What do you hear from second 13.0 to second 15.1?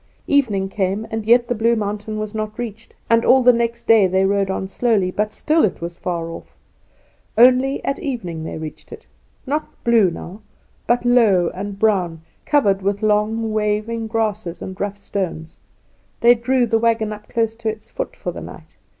long waving grasses and rough